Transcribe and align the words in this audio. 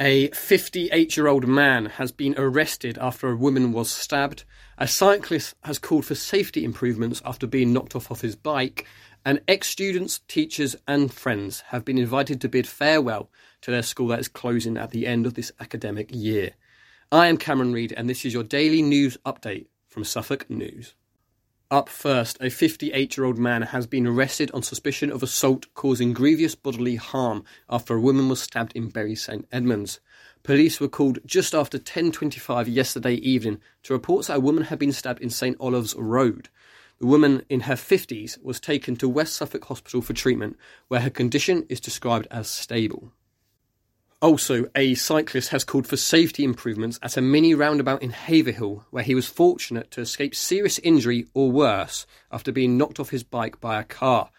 A 0.00 0.28
58 0.28 1.16
year 1.16 1.26
old 1.26 1.48
man 1.48 1.86
has 1.86 2.12
been 2.12 2.36
arrested 2.38 2.98
after 2.98 3.28
a 3.28 3.36
woman 3.36 3.72
was 3.72 3.90
stabbed. 3.90 4.44
A 4.78 4.86
cyclist 4.86 5.56
has 5.64 5.80
called 5.80 6.06
for 6.06 6.14
safety 6.14 6.64
improvements 6.64 7.20
after 7.24 7.48
being 7.48 7.72
knocked 7.72 7.96
off 7.96 8.08
of 8.08 8.20
his 8.20 8.36
bike. 8.36 8.86
And 9.24 9.40
ex 9.48 9.66
students, 9.66 10.20
teachers, 10.28 10.76
and 10.86 11.12
friends 11.12 11.62
have 11.68 11.84
been 11.84 11.98
invited 11.98 12.40
to 12.40 12.48
bid 12.48 12.68
farewell 12.68 13.28
to 13.62 13.72
their 13.72 13.82
school 13.82 14.06
that 14.08 14.20
is 14.20 14.28
closing 14.28 14.76
at 14.76 14.92
the 14.92 15.04
end 15.04 15.26
of 15.26 15.34
this 15.34 15.50
academic 15.58 16.10
year. 16.14 16.52
I 17.10 17.26
am 17.26 17.36
Cameron 17.36 17.72
Reid, 17.72 17.92
and 17.96 18.08
this 18.08 18.24
is 18.24 18.32
your 18.32 18.44
daily 18.44 18.82
news 18.82 19.16
update 19.26 19.66
from 19.88 20.04
Suffolk 20.04 20.48
News. 20.48 20.94
Up 21.70 21.90
first, 21.90 22.38
a 22.40 22.48
58 22.48 23.18
year 23.18 23.26
old 23.26 23.36
man 23.36 23.60
has 23.60 23.86
been 23.86 24.06
arrested 24.06 24.50
on 24.52 24.62
suspicion 24.62 25.12
of 25.12 25.22
assault 25.22 25.66
causing 25.74 26.14
grievous 26.14 26.54
bodily 26.54 26.96
harm 26.96 27.44
after 27.68 27.94
a 27.94 28.00
woman 28.00 28.30
was 28.30 28.40
stabbed 28.40 28.72
in 28.74 28.88
Bury 28.88 29.14
St 29.14 29.46
Edmunds. 29.52 30.00
Police 30.42 30.80
were 30.80 30.88
called 30.88 31.18
just 31.26 31.54
after 31.54 31.78
10:25 31.78 32.68
yesterday 32.68 33.16
evening 33.16 33.60
to 33.82 33.92
reports 33.92 34.28
that 34.28 34.38
a 34.38 34.40
woman 34.40 34.64
had 34.64 34.78
been 34.78 34.92
stabbed 34.92 35.20
in 35.20 35.28
St 35.28 35.58
Olave's 35.60 35.94
Road. 35.94 36.48
The 37.00 37.06
woman 37.06 37.42
in 37.50 37.60
her 37.60 37.76
50s 37.76 38.42
was 38.42 38.60
taken 38.60 38.96
to 38.96 39.06
West 39.06 39.34
Suffolk 39.34 39.66
Hospital 39.66 40.00
for 40.00 40.14
treatment, 40.14 40.56
where 40.88 41.00
her 41.00 41.10
condition 41.10 41.66
is 41.68 41.80
described 41.80 42.28
as 42.30 42.48
stable. 42.48 43.12
Also, 44.20 44.64
a 44.74 44.96
cyclist 44.96 45.50
has 45.50 45.62
called 45.62 45.86
for 45.86 45.96
safety 45.96 46.42
improvements 46.42 46.98
at 47.02 47.16
a 47.16 47.20
mini 47.20 47.54
roundabout 47.54 48.02
in 48.02 48.10
Haverhill, 48.10 48.84
where 48.90 49.04
he 49.04 49.14
was 49.14 49.28
fortunate 49.28 49.92
to 49.92 50.00
escape 50.00 50.34
serious 50.34 50.80
injury 50.80 51.28
or 51.34 51.52
worse 51.52 52.04
after 52.32 52.50
being 52.50 52.76
knocked 52.76 52.98
off 52.98 53.10
his 53.10 53.22
bike 53.22 53.60
by 53.60 53.78
a 53.78 53.84
car. 53.84 54.30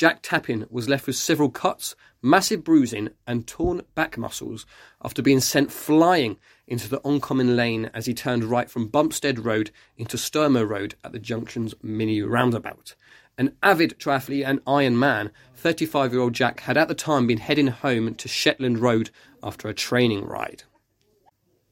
Jack 0.00 0.22
Tappin 0.22 0.66
was 0.70 0.88
left 0.88 1.06
with 1.06 1.16
several 1.16 1.50
cuts, 1.50 1.94
massive 2.22 2.64
bruising, 2.64 3.10
and 3.26 3.46
torn 3.46 3.82
back 3.94 4.16
muscles 4.16 4.64
after 5.04 5.20
being 5.20 5.40
sent 5.40 5.70
flying 5.70 6.38
into 6.66 6.88
the 6.88 7.02
oncoming 7.04 7.54
lane 7.54 7.90
as 7.92 8.06
he 8.06 8.14
turned 8.14 8.44
right 8.44 8.70
from 8.70 8.88
Bumpstead 8.88 9.44
Road 9.44 9.70
into 9.98 10.16
Sturmer 10.16 10.64
Road 10.64 10.94
at 11.04 11.12
the 11.12 11.18
junction's 11.18 11.74
mini 11.82 12.22
roundabout. 12.22 12.94
An 13.36 13.54
avid 13.62 13.98
triathlete 13.98 14.46
and 14.46 14.62
Iron 14.66 14.98
Man, 14.98 15.32
35 15.56 16.14
year 16.14 16.22
old 16.22 16.32
Jack 16.32 16.60
had 16.60 16.78
at 16.78 16.88
the 16.88 16.94
time 16.94 17.26
been 17.26 17.36
heading 17.36 17.66
home 17.66 18.14
to 18.14 18.26
Shetland 18.26 18.78
Road 18.78 19.10
after 19.42 19.68
a 19.68 19.74
training 19.74 20.24
ride. 20.24 20.62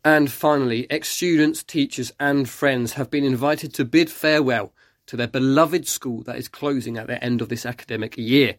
And 0.04 0.30
finally, 0.30 0.86
ex 0.90 1.08
students, 1.08 1.62
teachers, 1.62 2.12
and 2.20 2.46
friends 2.46 2.92
have 2.92 3.10
been 3.10 3.24
invited 3.24 3.72
to 3.72 3.86
bid 3.86 4.10
farewell 4.10 4.74
to 5.08 5.16
their 5.16 5.26
beloved 5.26 5.88
school 5.88 6.22
that 6.22 6.36
is 6.36 6.48
closing 6.48 6.96
at 6.96 7.08
the 7.08 7.22
end 7.22 7.42
of 7.42 7.48
this 7.48 7.66
academic 7.66 8.16
year. 8.16 8.54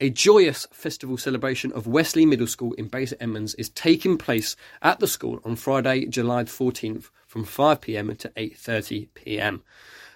A 0.00 0.10
joyous 0.10 0.66
festival 0.72 1.16
celebration 1.16 1.72
of 1.72 1.86
Westley 1.86 2.26
Middle 2.26 2.48
School 2.48 2.72
in 2.74 2.90
St 2.90 3.14
Edmunds 3.20 3.54
is 3.54 3.70
taking 3.70 4.18
place 4.18 4.56
at 4.82 4.98
the 4.98 5.06
school 5.06 5.40
on 5.44 5.54
Friday, 5.54 6.06
July 6.06 6.42
14th 6.42 7.10
from 7.28 7.44
5pm 7.44 8.18
to 8.18 8.28
8.30pm. 8.30 9.60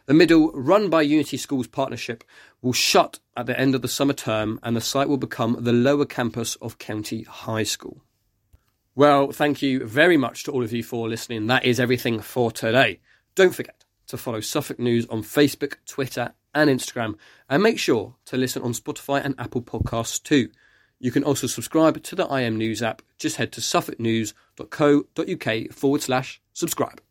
The 0.06 0.14
middle, 0.14 0.50
run 0.52 0.90
by 0.90 1.02
Unity 1.02 1.36
Schools 1.36 1.68
Partnership, 1.68 2.24
will 2.62 2.72
shut 2.72 3.20
at 3.36 3.46
the 3.46 3.58
end 3.58 3.76
of 3.76 3.82
the 3.82 3.88
summer 3.88 4.12
term 4.12 4.58
and 4.64 4.76
the 4.76 4.80
site 4.80 5.08
will 5.08 5.18
become 5.18 5.56
the 5.60 5.72
lower 5.72 6.04
campus 6.04 6.56
of 6.56 6.78
County 6.78 7.22
High 7.22 7.62
School. 7.62 8.02
Well, 8.96 9.30
thank 9.30 9.62
you 9.62 9.86
very 9.86 10.16
much 10.16 10.42
to 10.44 10.52
all 10.52 10.64
of 10.64 10.72
you 10.72 10.82
for 10.82 11.08
listening. 11.08 11.46
That 11.46 11.64
is 11.64 11.78
everything 11.78 12.20
for 12.20 12.50
today. 12.50 12.98
Don't 13.36 13.54
forget 13.54 13.85
to 14.08 14.16
follow 14.16 14.40
Suffolk 14.40 14.78
News 14.78 15.06
on 15.06 15.22
Facebook, 15.22 15.74
Twitter, 15.86 16.32
and 16.54 16.70
Instagram, 16.70 17.16
and 17.48 17.62
make 17.62 17.78
sure 17.78 18.14
to 18.26 18.36
listen 18.36 18.62
on 18.62 18.72
Spotify 18.72 19.24
and 19.24 19.34
Apple 19.38 19.62
Podcasts 19.62 20.22
too. 20.22 20.50
You 20.98 21.10
can 21.10 21.24
also 21.24 21.46
subscribe 21.46 22.02
to 22.02 22.16
the 22.16 22.26
IM 22.34 22.56
News 22.56 22.82
app. 22.82 23.02
Just 23.18 23.36
head 23.36 23.52
to 23.52 23.60
suffolknews.co.uk 23.60 25.72
forward 25.72 26.02
slash 26.02 26.40
subscribe. 26.54 27.02